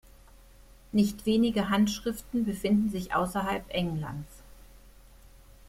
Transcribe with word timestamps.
Nicht 0.91 1.27
wenige 1.27 1.69
Handschriften 1.69 2.43
befinden 2.43 2.89
sich 2.89 3.13
außerhalb 3.13 3.69
Englands. 3.69 4.41